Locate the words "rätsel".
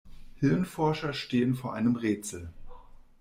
1.95-2.49